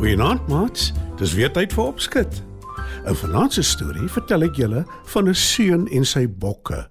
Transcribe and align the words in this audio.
Goeienaand, 0.00 0.46
maats. 0.48 0.92
Dis 1.20 1.34
weer 1.36 1.50
tyd 1.52 1.74
vir 1.76 1.90
opskud. 1.90 2.38
In 3.04 3.16
vanaand 3.20 3.52
se 3.52 3.60
storie 3.68 4.06
vertel 4.08 4.46
ek 4.46 4.56
julle 4.56 4.80
van 5.12 5.28
'n 5.28 5.36
seun 5.36 5.82
en 5.92 6.06
sy 6.08 6.22
bokke. 6.24 6.88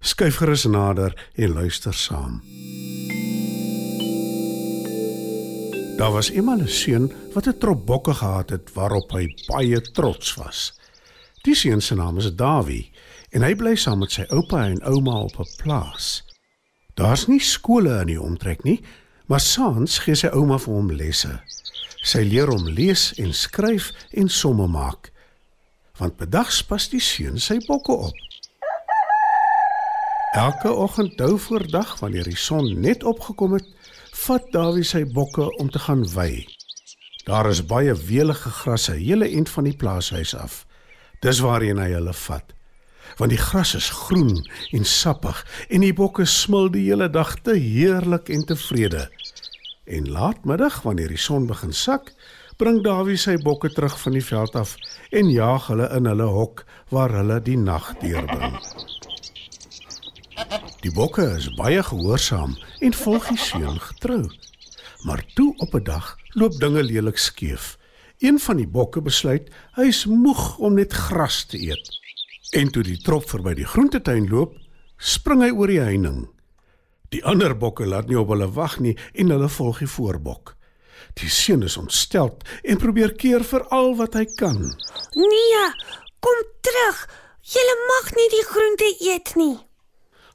Skyf 0.00 0.40
gerus 0.42 0.64
nader 0.66 1.14
en 1.34 1.52
luister 1.54 1.94
saam. 1.94 2.42
Daar 5.96 6.10
was 6.10 6.30
eendag 6.30 6.66
'n 6.66 6.68
seun 6.68 7.12
wat 7.34 7.46
'n 7.46 7.58
trop 7.58 7.86
bokke 7.86 8.14
gehad 8.14 8.50
het 8.50 8.74
waarop 8.74 9.12
hy 9.12 9.30
baie 9.46 9.80
trots 9.80 10.34
was. 10.34 10.72
Die 11.42 11.54
seun 11.54 11.80
se 11.80 11.94
naam 11.94 12.18
is 12.18 12.34
Dawie 12.34 12.90
en 13.30 13.42
hy 13.42 13.54
bly 13.54 13.76
saam 13.76 13.98
met 13.98 14.10
sy 14.10 14.26
oupa 14.28 14.66
en 14.66 14.82
ouma 14.82 15.22
op 15.22 15.38
'n 15.38 15.54
plaas. 15.62 16.24
Daar's 16.94 17.26
nie 17.26 17.40
skole 17.40 18.00
in 18.00 18.06
die 18.06 18.20
omtrek 18.20 18.64
nie, 18.64 18.80
maar 19.26 19.40
saans 19.40 19.98
gee 19.98 20.14
sy 20.14 20.26
ouma 20.26 20.58
vir 20.58 20.74
hom 20.74 20.90
lesse. 20.90 21.40
Sy 22.00 22.22
leer 22.24 22.48
hom 22.48 22.68
lees 22.68 23.10
en 23.20 23.34
skryf 23.36 23.90
en 24.16 24.28
somme 24.32 24.66
maak. 24.68 25.10
Want 26.00 26.16
bedags 26.16 26.62
pas 26.64 26.88
die 26.88 27.02
seun 27.04 27.36
sy 27.38 27.58
bokke 27.66 27.92
op. 28.08 28.26
Elke 30.38 30.70
oggend 30.72 31.18
dou 31.18 31.38
voor 31.38 31.66
dag 31.68 31.98
wanneer 32.00 32.24
die 32.24 32.38
son 32.38 32.80
net 32.80 33.04
opgekom 33.04 33.58
het, 33.58 33.66
vat 34.24 34.46
Dawie 34.54 34.84
sy 34.86 35.02
bokke 35.04 35.48
om 35.58 35.70
te 35.70 35.82
gaan 35.82 36.06
wei. 36.14 36.46
Daar 37.26 37.50
is 37.50 37.64
baie 37.66 37.94
welige 37.94 38.50
grasse 38.62 38.94
hele 38.96 39.28
end 39.28 39.50
van 39.50 39.66
die 39.68 39.76
plaashuis 39.76 40.34
af. 40.34 40.64
Dis 41.20 41.42
waarheen 41.44 41.82
hy 41.82 41.90
hulle 41.92 42.14
vat. 42.16 42.54
Want 43.18 43.34
die 43.34 43.40
gras 43.40 43.74
is 43.74 43.90
groen 43.90 44.38
en 44.72 44.86
sappig 44.86 45.42
en 45.68 45.84
die 45.84 45.92
bokke 45.92 46.24
smil 46.24 46.70
die 46.72 46.86
hele 46.86 47.10
dag 47.10 47.34
te 47.44 47.58
heerlik 47.58 48.30
en 48.32 48.46
tevrede. 48.46 49.08
En 49.90 50.06
laatmiddag 50.10 50.82
wanneer 50.82 51.10
die 51.10 51.18
son 51.18 51.48
begin 51.50 51.72
sak, 51.74 52.12
bring 52.62 52.78
Dawie 52.84 53.16
sy 53.18 53.34
bokke 53.42 53.72
terug 53.74 53.96
van 53.98 54.14
die 54.14 54.22
veld 54.22 54.54
af 54.54 54.76
en 55.10 55.32
jaag 55.34 55.66
hulle 55.72 55.88
in 55.96 56.06
hulle 56.06 56.28
hok 56.30 56.62
waar 56.94 57.10
hulle 57.16 57.40
die 57.42 57.56
nag 57.58 57.88
deurbring. 57.98 58.54
Die 60.84 60.94
bokke 60.94 61.26
is 61.34 61.50
baie 61.58 61.82
gehoorsaam 61.82 62.54
en 62.86 62.96
volg 63.02 63.32
die 63.32 63.42
seun 63.42 63.82
getrou. 63.88 64.22
Maar 65.02 65.24
toe 65.34 65.50
op 65.58 65.74
'n 65.74 65.84
dag 65.84 66.16
loop 66.38 66.54
dinge 66.60 66.82
lelik 66.82 67.18
skeef. 67.18 67.76
Een 68.18 68.38
van 68.38 68.56
die 68.56 68.68
bokke 68.68 69.02
besluit 69.02 69.50
hy 69.74 69.88
is 69.88 70.06
moeg 70.06 70.58
om 70.58 70.74
net 70.74 70.92
gras 70.92 71.44
te 71.44 71.58
eet. 71.58 71.98
En 72.52 72.70
toe 72.70 72.82
die 72.82 73.02
trop 73.02 73.28
verby 73.28 73.54
die 73.54 73.66
groentetuin 73.66 74.28
loop, 74.28 74.54
spring 74.96 75.42
hy 75.42 75.50
oor 75.50 75.66
die 75.66 75.80
heining. 75.80 76.28
Die 77.10 77.24
ander 77.26 77.56
bokke 77.58 77.86
laat 77.90 78.06
nie 78.08 78.18
op 78.18 78.30
hulle 78.30 78.46
wag 78.54 78.78
nie 78.78 78.94
en 79.18 79.32
hulle 79.34 79.48
volg 79.50 79.80
die 79.82 79.90
voorbok. 79.90 80.54
Die 81.18 81.30
seun 81.32 81.64
is 81.66 81.78
ontstel 81.80 82.36
en 82.62 82.78
probeer 82.78 83.16
keer 83.18 83.42
vir 83.46 83.64
al 83.74 83.96
wat 83.98 84.14
hy 84.14 84.26
kan. 84.38 84.60
Nee, 85.18 85.64
kom 86.22 86.44
terug. 86.62 87.00
Jy 87.50 87.64
mag 87.88 88.12
nie 88.14 88.28
die 88.30 88.46
groente 88.46 88.88
eet 89.02 89.34
nie. 89.40 89.56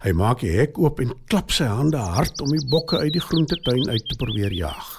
Hy 0.04 0.12
maak 0.20 0.42
die 0.44 0.52
hek 0.52 0.76
oop 0.82 1.00
en 1.00 1.14
klap 1.32 1.54
sy 1.56 1.70
hande 1.70 2.02
hard 2.02 2.42
om 2.44 2.52
die 2.52 2.66
bokke 2.70 3.00
uit 3.00 3.14
die 3.16 3.24
groentetuin 3.24 3.88
uit 3.90 4.04
te 4.10 4.18
probeer 4.20 4.54
jaag. 4.54 4.90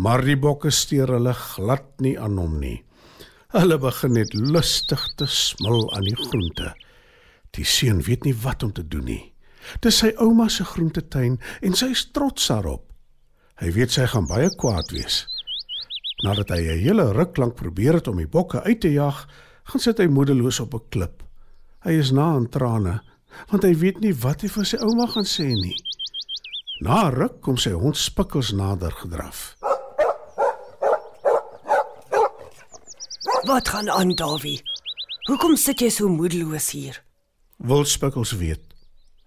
Maar 0.00 0.24
die 0.24 0.38
bokke 0.40 0.72
steur 0.72 1.12
hulle 1.18 1.34
glad 1.36 2.00
nie 2.00 2.14
aan 2.16 2.40
hom 2.40 2.56
nie. 2.62 2.78
Hulle 3.52 3.76
begin 3.76 4.16
net 4.16 4.32
lustig 4.32 5.04
te 5.20 5.28
smil 5.28 5.84
aan 5.92 6.08
die 6.08 6.16
groente. 6.16 6.72
Die 7.52 7.64
seun 7.68 8.00
weet 8.06 8.24
nie 8.24 8.34
wat 8.44 8.62
om 8.62 8.72
te 8.72 8.84
doen 8.88 9.04
nie. 9.04 9.34
Dis 9.84 9.98
sy 10.00 10.12
ouma 10.16 10.48
se 10.48 10.64
groentetuin 10.64 11.36
en 11.60 11.76
sy 11.76 11.90
is 11.92 12.06
trots 12.16 12.48
daarop. 12.48 12.86
Hy 13.60 13.70
weet 13.76 13.92
sy 13.92 14.06
gaan 14.08 14.26
baie 14.26 14.48
kwaad 14.56 14.90
wees. 14.96 15.26
Nadat 16.24 16.50
hy 16.50 16.60
'n 16.62 16.82
hele 16.82 17.12
ruk 17.12 17.36
lank 17.36 17.54
probeer 17.54 17.94
het 17.94 18.08
om 18.08 18.16
die 18.16 18.26
bokke 18.26 18.62
uit 18.62 18.80
te 18.80 18.92
jag, 18.92 19.28
gaan 19.64 19.80
sit 19.80 19.98
hy 19.98 20.06
moedeloos 20.06 20.60
op 20.60 20.74
'n 20.74 20.88
klip. 20.88 21.22
Hy 21.84 21.92
is 21.92 22.10
na 22.10 22.34
aan 22.34 22.48
trane, 22.48 23.00
want 23.50 23.62
hy 23.62 23.74
weet 23.74 24.00
nie 24.00 24.14
wat 24.14 24.40
hy 24.42 24.48
vir 24.48 24.64
sy 24.64 24.76
ouma 24.76 25.06
gaan 25.06 25.24
sê 25.24 25.44
nie. 25.44 25.76
Na 26.80 27.08
'n 27.08 27.14
ruk 27.14 27.40
kom 27.40 27.56
sy 27.56 27.70
hond 27.70 27.96
Spikkels 27.96 28.52
nader 28.52 28.92
gedraf. 28.92 29.56
Wat 33.44 33.68
gaan 33.68 33.90
aan, 33.90 34.14
Davie? 34.14 34.62
Hoekom 35.26 35.56
sit 35.56 35.80
jy 35.80 35.90
so 35.90 36.08
moedeloos 36.08 36.70
hier? 36.70 37.02
Wil 37.62 37.84
Spikkels 37.84 38.32
weet. 38.32 38.60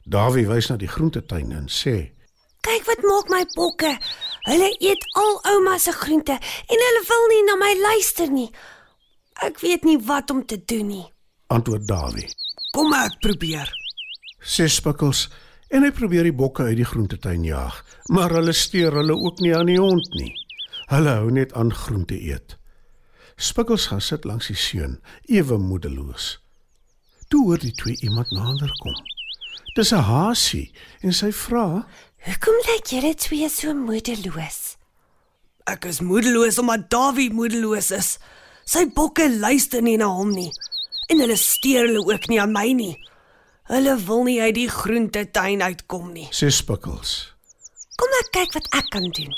Dawie 0.03 0.43
wys 0.49 0.67
na 0.67 0.75
die 0.75 0.89
groentetuin 0.91 1.53
en 1.55 1.69
sê: 1.71 2.11
"Kyk 2.67 2.83
wat 2.83 3.03
maak 3.07 3.29
my 3.31 3.45
bokke. 3.55 3.93
Hulle 4.49 4.75
eet 4.79 5.05
al 5.15 5.39
ouma 5.53 5.77
se 5.77 5.91
groente 5.91 6.35
en 6.67 6.83
hulle 6.85 7.03
wil 7.07 7.27
nie 7.31 7.43
na 7.47 7.55
my 7.55 7.71
luister 7.79 8.27
nie. 8.31 8.51
Ek 9.39 9.59
weet 9.59 9.83
nie 9.83 9.97
wat 9.97 10.29
om 10.31 10.45
te 10.45 10.59
doen 10.65 10.87
nie." 10.87 11.05
Antwoord 11.47 11.87
Dawie. 11.87 12.27
"Kom 12.73 12.93
ek 12.93 13.19
probeer." 13.21 13.71
Sê 14.43 14.67
Spikkels 14.67 15.29
en 15.69 15.83
hy 15.83 15.91
probeer 15.91 16.23
die 16.23 16.35
bokke 16.35 16.63
uit 16.63 16.77
die 16.77 16.91
groentetuin 16.91 17.43
jaag, 17.43 17.85
maar 18.05 18.29
hulle 18.29 18.53
steur 18.53 18.91
hulle 18.91 19.15
ook 19.15 19.39
nie 19.39 19.55
aan 19.55 19.65
die 19.65 19.79
hond 19.79 20.13
nie. 20.13 20.33
Hulle 20.91 21.09
hou 21.09 21.31
net 21.31 21.53
aan 21.53 21.73
groente 21.73 22.19
eet. 22.19 22.57
Spikkels 23.37 23.87
gaan 23.87 24.01
sit 24.01 24.25
langs 24.25 24.47
die 24.47 24.55
seun, 24.55 24.99
ewe 25.23 25.57
moedeloos. 25.57 26.44
Toe 27.27 27.43
hoor 27.43 27.59
die 27.59 27.73
twee 27.73 27.97
iemand 28.01 28.31
nader 28.31 28.71
kom. 28.81 28.95
Dis 29.75 29.91
'n 29.91 30.03
hasie 30.07 30.71
en 31.01 31.13
sy 31.13 31.31
vra: 31.31 31.87
"Hoekom 32.25 32.57
lyk 32.67 32.85
julle 32.87 33.13
twee 33.15 33.49
so 33.49 33.73
moedeloos?" 33.73 34.77
"Ek 35.65 35.85
is 35.85 35.99
moedeloos 35.99 36.57
omdat 36.57 36.89
Dawie 36.89 37.33
moedeloos 37.33 37.91
is. 37.91 38.17
Sy 38.65 38.85
bokke 38.85 39.29
luister 39.39 39.81
nie 39.81 39.97
na 39.97 40.05
hom 40.05 40.31
nie 40.31 40.51
en 41.09 41.19
hulle 41.19 41.37
steur 41.37 41.85
hulle 41.87 42.05
ook 42.05 42.27
nie 42.27 42.41
aan 42.41 42.51
my 42.51 42.71
nie. 42.73 42.97
Hulle 43.63 43.97
wil 44.05 44.23
nie 44.23 44.41
uit 44.41 44.55
die 44.55 44.69
groentetuin 44.69 45.61
uitkom 45.61 46.13
nie." 46.13 46.27
Sê 46.31 46.49
Spikkels. 46.49 47.33
"Kom 47.95 48.09
ek 48.19 48.31
kyk 48.31 48.53
wat 48.53 48.67
ek 48.73 48.89
kan 48.89 49.09
doen." 49.09 49.33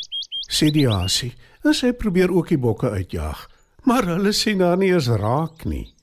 Sê 0.50 0.72
die 0.72 0.88
hasie. 0.88 1.34
En 1.64 1.74
sy 1.74 1.92
probeer 1.92 2.32
ook 2.32 2.48
die 2.48 2.58
bokke 2.58 2.90
uitjaag, 2.90 3.48
maar 3.84 4.06
hulle 4.06 4.32
sien 4.32 4.62
haar 4.62 4.78
nie 4.78 4.94
eens 4.94 5.08
raak 5.08 5.66
nie. 5.66 5.97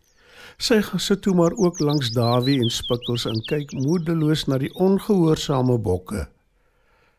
Sy 0.57 0.81
gaan 0.83 1.01
sit 1.01 1.23
toe 1.23 1.35
maar 1.35 1.53
ook 1.53 1.81
langs 1.81 2.13
Dawie 2.15 2.61
en 2.63 2.71
Spikkels 2.71 3.27
en 3.27 3.41
kyk 3.49 3.73
moedeloos 3.73 4.47
na 4.47 4.59
die 4.59 4.73
ongehoorsame 4.75 5.79
bokke. 5.79 6.29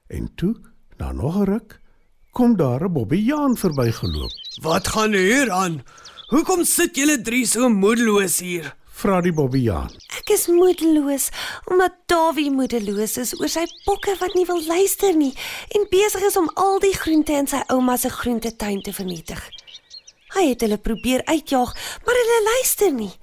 En 0.08 0.30
toe, 0.36 0.56
na 0.98 1.12
nog 1.12 1.36
'n 1.36 1.44
ruk, 1.44 1.80
kom 2.32 2.56
daar 2.56 2.84
'n 2.84 2.94
Bobbejaan 2.94 3.58
verbygeloop. 3.58 4.32
"Wat 4.62 4.88
gaan 4.88 5.14
hier 5.14 5.52
aan? 5.52 5.84
Hoekom 6.28 6.64
sit 6.64 6.96
julle 6.96 7.22
drie 7.22 7.46
so 7.46 7.70
moedeloos 7.70 8.40
hier?" 8.40 8.76
vra 8.92 9.22
die 9.22 9.34
Bobbejaan. 9.34 9.92
"Ek 10.20 10.30
is 10.30 10.48
moedeloos 10.48 11.30
omdat 11.66 11.94
Dawie 12.06 12.52
moedeloos 12.52 13.18
is 13.18 13.40
oor 13.40 13.50
sy 13.50 13.66
bokke 13.86 14.16
wat 14.20 14.34
nie 14.34 14.46
wil 14.46 14.66
luister 14.66 15.16
nie 15.16 15.34
en 15.70 15.88
besig 15.90 16.22
is 16.22 16.38
om 16.38 16.50
al 16.54 16.80
die 16.80 16.94
groente 16.94 17.32
in 17.32 17.48
sy 17.48 17.62
ouma 17.68 17.98
se 17.98 18.10
groentetuin 18.10 18.82
te 18.82 18.94
vernietig. 18.94 19.50
Hy 20.36 20.50
het 20.50 20.62
hulle 20.62 20.78
probeer 20.78 21.22
uitjaag, 21.26 21.74
maar 22.06 22.16
hulle 22.16 22.44
luister 22.44 22.92
nie." 22.94 23.14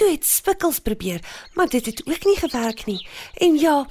Toe 0.00 0.14
het 0.14 0.24
Spikkels 0.24 0.78
probeer, 0.80 1.20
maar 1.54 1.68
dit 1.68 1.86
het 1.86 2.00
ook 2.06 2.24
nie 2.24 2.36
gewerk 2.40 2.86
nie. 2.88 3.06
En 3.36 3.58
ja, 3.60 3.86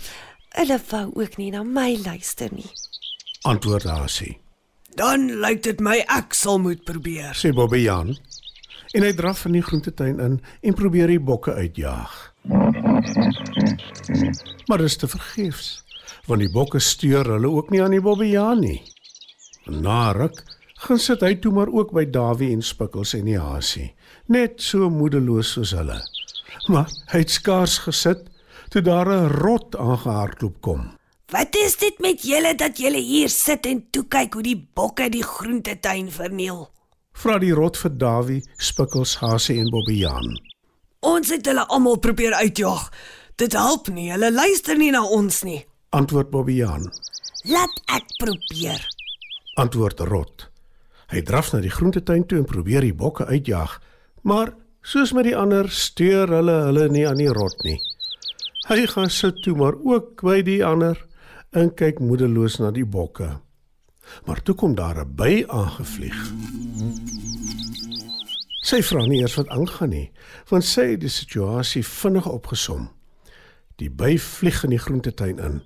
hulle 0.57 0.79
wou 0.89 1.11
ook 1.13 1.37
nie 1.37 1.51
na 1.53 1.61
my 1.63 1.99
luister 2.05 2.49
nie. 2.49 2.65
Antwoord 3.45 3.85
Hasie. 3.85 4.39
Dan 4.97 5.27
lyk 5.43 5.61
dit 5.63 5.79
my 5.85 5.99
ek 6.09 6.33
sal 6.33 6.57
moet 6.59 6.81
probeer. 6.83 7.37
Sê 7.37 7.53
Bobbejaan. 7.53 8.15
En 8.97 9.05
hy 9.05 9.11
draf 9.13 9.45
in 9.45 9.59
die 9.59 9.61
groentetuin 9.61 10.17
in 10.17 10.39
en 10.41 10.73
probeer 10.73 11.13
die 11.13 11.21
bokke 11.21 11.53
uitjaag. 11.53 12.15
Maar 14.65 14.81
dit 14.81 14.89
is 14.89 14.97
te 14.97 15.07
vergeefs, 15.07 15.69
want 16.25 16.41
die 16.41 16.49
bokke 16.49 16.81
steur 16.81 17.29
hulle 17.35 17.53
ook 17.53 17.69
nie 17.69 17.83
aan 17.85 17.93
die 17.93 18.01
Bobbejaan 18.01 18.65
nie. 18.65 18.81
Na 19.69 20.09
ruk 20.17 20.41
gaan 20.87 20.97
sit 20.97 21.21
hy 21.21 21.35
toe 21.37 21.53
maar 21.53 21.69
ook 21.69 21.93
by 21.93 22.07
Dawie 22.09 22.49
en 22.55 22.65
Spikkels 22.65 23.13
en 23.13 23.29
die 23.29 23.37
Hasie, 23.37 23.91
net 24.29 24.61
so 24.61 24.89
moedeloos 24.93 25.55
soos 25.57 25.73
hulle. 25.77 25.97
Maar 26.69 26.89
hy 27.11 27.23
het 27.23 27.33
skaars 27.33 27.79
gesit 27.85 28.27
toe 28.69 28.81
daar 28.81 29.09
'n 29.09 29.29
rot 29.41 29.75
aangehardloop 29.75 30.61
kom. 30.61 30.91
Wat 31.29 31.55
is 31.55 31.77
dit 31.77 31.99
met 31.99 32.21
julle 32.21 32.55
dat 32.55 32.77
julle 32.77 32.97
hier 32.97 33.29
sit 33.29 33.65
en 33.65 33.83
toe 33.91 34.03
kyk 34.07 34.33
hoe 34.33 34.43
die 34.43 34.69
bokke 34.73 35.09
die 35.09 35.23
groentetuin 35.23 36.11
verniel? 36.11 36.69
Vra 37.13 37.37
die 37.39 37.53
rot 37.53 37.77
vir 37.77 37.97
Dawie, 37.97 38.43
Spikkels, 38.57 39.17
Hasie 39.19 39.59
en 39.59 39.69
Bobbejaan. 39.69 40.39
Ons 40.99 41.29
het 41.29 41.45
hulle 41.45 41.67
almal 41.67 41.99
probeer 41.99 42.33
uitjaag. 42.33 42.89
Dit 43.35 43.53
help 43.53 43.87
nie. 43.87 44.11
Hulle 44.11 44.31
luister 44.31 44.77
nie 44.77 44.91
na 44.91 45.03
ons 45.03 45.43
nie. 45.43 45.65
Antwoord 45.89 46.29
Bobbejaan. 46.29 46.91
Laat 47.43 47.81
ek 47.95 48.03
probeer. 48.17 48.87
Antwoord 49.55 49.99
rot. 49.99 50.49
Hy 51.09 51.21
draf 51.21 51.53
na 51.53 51.59
die 51.59 51.73
groentetuin 51.73 52.25
toe 52.25 52.37
en 52.37 52.45
probeer 52.45 52.81
die 52.81 52.93
bokke 52.93 53.25
uitjaag, 53.25 53.79
maar 54.23 54.53
soos 54.81 55.13
met 55.13 55.27
die 55.27 55.37
ander 55.37 55.69
steur 55.69 56.29
hulle 56.31 56.57
hulle 56.69 56.89
nie 56.89 57.07
aan 57.07 57.21
die 57.21 57.31
rot 57.33 57.63
nie. 57.63 57.79
Hy 58.69 58.85
gaan 58.85 59.09
sit 59.09 59.41
toe 59.43 59.55
maar 59.57 59.77
ook 59.77 60.21
by 60.21 60.41
die 60.45 60.61
ander 60.65 60.97
en 61.51 61.71
kyk 61.73 61.99
moedeloos 61.99 62.59
na 62.61 62.71
die 62.71 62.85
bokke. 62.85 63.39
Maar 64.25 64.41
toe 64.43 64.55
kom 64.55 64.75
daar 64.75 65.01
'n 65.05 65.15
by 65.15 65.43
aangevlieg. 65.47 66.19
Sy 68.61 68.81
vra 68.81 69.05
nie 69.05 69.21
eers 69.21 69.35
wat 69.35 69.49
aangaan 69.49 69.89
nie, 69.89 70.11
want 70.49 70.65
sy 70.65 70.91
het 70.91 70.99
die 71.01 71.09
situasie 71.09 71.83
vinnig 71.85 72.27
opgesom. 72.27 72.89
Die 73.75 73.89
by 73.89 74.17
vlieg 74.17 74.63
in 74.63 74.69
die 74.69 74.79
groentetuin 74.79 75.39
in. 75.39 75.61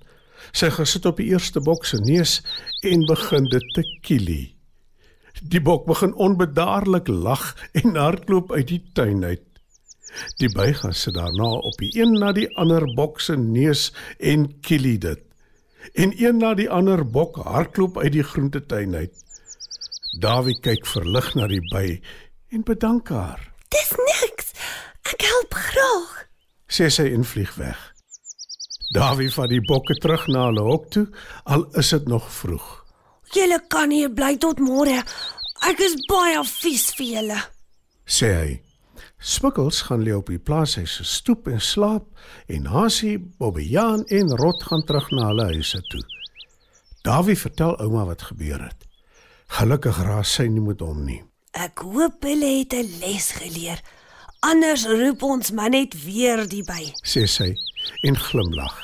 Sy 0.52 0.70
gaan 0.70 0.86
sit 0.86 1.06
op 1.06 1.16
die 1.16 1.26
eerste 1.26 1.60
bok 1.60 1.84
se 1.84 1.96
neus 1.96 2.42
en 2.82 3.06
begin 3.06 3.44
dit 3.44 3.74
te 3.74 3.82
kielie. 4.00 4.53
Die 5.44 5.60
bok 5.60 5.84
begin 5.84 6.14
onbedaarlik 6.14 7.08
lag 7.08 7.52
en 7.72 7.96
hardloop 7.96 8.52
uit 8.52 8.68
die 8.68 8.82
tuin 8.92 9.24
uit. 9.24 9.42
Die 10.40 10.48
by 10.48 10.70
gaan 10.72 10.94
sit 10.96 11.14
daarna 11.14 11.50
op 11.68 11.76
die 11.82 11.90
een 11.98 12.14
na 12.16 12.32
die 12.32 12.48
ander 12.56 12.86
bok 12.96 13.20
se 13.20 13.36
neus 13.36 13.90
en 14.18 14.46
kielie 14.60 14.98
dit. 14.98 15.20
En 15.92 16.14
een 16.16 16.38
na 16.40 16.54
die 16.54 16.70
ander 16.70 17.04
bok 17.04 17.36
hardloop 17.36 17.98
uit 17.98 18.12
die 18.12 18.22
groentetuin 18.22 18.94
uit. 18.94 19.24
Dawie 20.20 20.56
kyk 20.60 20.86
verlig 20.86 21.34
na 21.34 21.48
die 21.50 21.62
by 21.72 22.00
en 22.54 22.62
bedank 22.64 23.10
haar. 23.12 23.42
Dis 23.68 23.90
niks. 23.98 24.54
Ek 25.12 25.26
help 25.26 25.58
graag. 25.58 26.14
Sê 26.70 26.88
sy 26.88 27.10
en 27.12 27.26
vlieg 27.28 27.52
weg. 27.60 27.90
Dawie 28.94 29.28
vat 29.34 29.50
die 29.50 29.60
bokke 29.66 29.98
terug 30.00 30.24
na 30.30 30.46
hulle 30.48 30.64
hok 30.64 30.88
toe, 30.94 31.08
al 31.44 31.66
is 31.76 31.90
dit 31.92 32.08
nog 32.08 32.30
vroeg. 32.32 32.83
Julle 33.34 33.58
kan 33.68 33.90
hier 33.90 34.12
bly 34.14 34.36
tot 34.38 34.60
môre. 34.62 35.00
Ek 35.66 35.80
is 35.82 35.96
baie 36.06 36.38
vies 36.46 36.86
vir 36.94 37.08
julle. 37.16 37.40
Sê 38.06 38.30
hy. 38.34 38.52
Swikkels 39.24 39.80
gaan 39.88 40.04
lê 40.04 40.12
op 40.12 40.28
die 40.28 40.38
plaashuis 40.38 40.98
se 40.98 41.04
stoep 41.08 41.48
en 41.48 41.60
slaap 41.60 42.04
en 42.52 42.66
Hasie, 42.68 43.16
Bobbejaan 43.18 44.04
en 44.12 44.34
Rot 44.36 44.62
gaan 44.68 44.84
terug 44.84 45.08
na 45.16 45.30
hulle 45.30 45.46
huise 45.54 45.80
toe. 45.88 46.02
Dawie 47.04 47.36
vertel 47.36 47.72
ouma 47.80 48.04
wat 48.10 48.26
gebeur 48.28 48.60
het. 48.68 48.84
Gelukkig 49.56 49.98
raas 50.04 50.34
sy 50.36 50.46
nie 50.52 50.62
met 50.64 50.84
hom 50.84 51.02
nie. 51.08 51.22
Ek 51.56 51.82
hoop 51.86 52.22
hulle 52.24 52.50
het 52.60 52.74
'n 52.74 53.00
les 53.00 53.30
geleer. 53.40 53.80
Anders 54.40 54.84
roep 54.86 55.22
ons 55.22 55.50
maar 55.50 55.70
net 55.70 56.04
weer 56.04 56.46
die 56.48 56.62
by. 56.62 56.92
sê 57.02 57.26
sy 57.26 57.56
en 58.02 58.16
glimlag. 58.16 58.76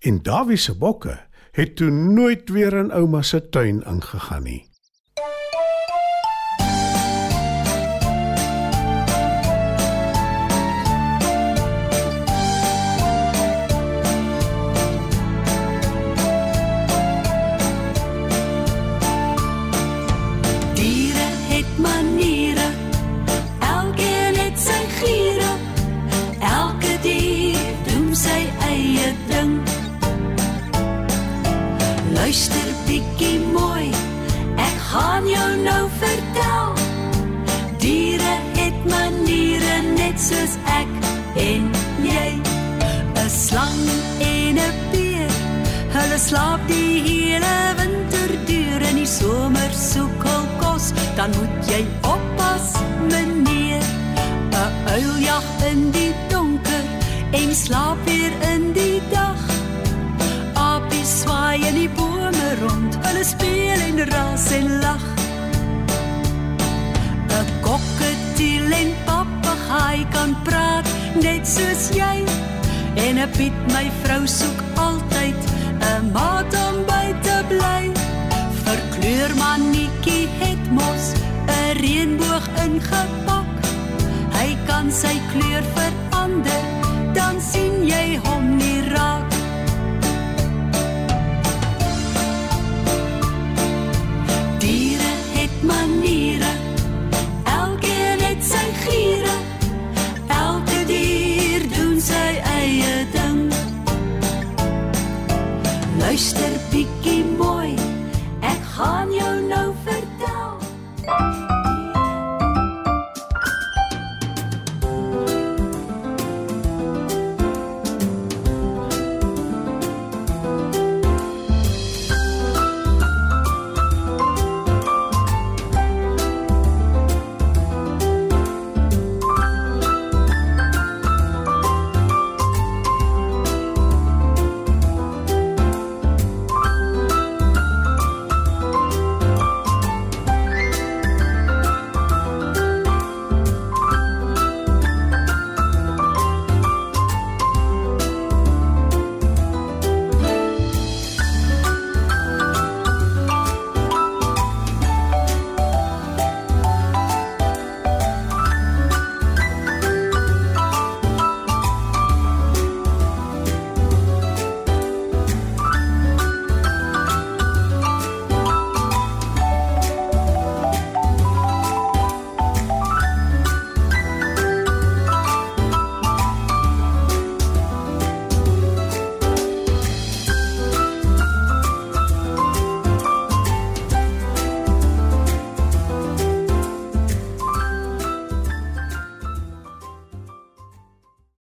En 0.00 0.22
Dawie 0.22 0.56
se 0.56 0.74
bokke 0.74 1.18
het 1.52 1.76
toe 1.76 1.90
nooit 1.90 2.48
weer 2.48 2.72
in 2.72 2.92
ouma 2.92 3.22
se 3.22 3.48
tuin 3.48 3.82
ingegaan 3.84 4.42
nie. 4.42 4.71
Dan 51.22 51.30
moet 51.38 51.66
jy 51.70 51.86
oppas, 52.00 52.66
meneer. 53.10 53.82
'n 54.50 54.70
Uil 54.94 55.16
jag 55.18 55.46
in 55.70 55.90
die 55.90 56.14
donker 56.28 56.84
en 57.30 57.54
slaap 57.54 57.98
weer 58.04 58.32
in 58.52 58.72
die 58.72 59.02
dag. 59.10 59.38
Apies 60.54 61.20
swaai 61.20 61.62
in 61.68 61.74
die 61.74 61.90
bome 61.98 62.48
rond, 62.62 62.98
hulle 63.06 63.24
speel 63.24 63.80
en 63.88 63.98
ras 64.10 64.50
en 64.58 64.68
lag. 64.84 65.04
'n 67.38 67.46
Kokketiel 67.66 68.70
en 68.80 68.90
papegaai 69.04 70.06
kan 70.10 70.36
praat 70.42 70.86
net 71.22 71.46
soos 71.46 71.84
jy. 72.00 72.18
En 72.94 73.14
'n 73.18 73.30
Piet 73.36 73.58
my 73.74 73.86
vrou 74.02 74.26
soek 74.26 74.60
altyd 74.74 75.38
'n 75.78 76.10
maat 76.12 76.52
om 76.66 76.76
by 76.90 77.06
te 77.22 77.36
bly. 77.48 77.81
Verkleurmannetjie 78.72 80.28
het 80.40 80.70
mos 80.70 81.04
'n 81.46 81.76
reënboog 81.80 82.46
ingepak. 82.64 83.50
Hy 84.38 84.56
kan 84.66 84.88
sy 84.92 85.20
kleur 85.32 85.64
verander, 85.76 86.64
dan 87.12 87.40
sien 87.40 87.84
jy 87.84 88.16
hom 88.24 88.56
nie 88.56 88.80
raak. 88.88 89.31